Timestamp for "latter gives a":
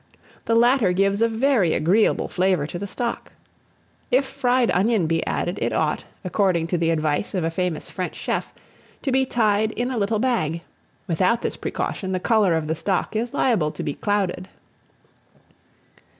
0.55-1.27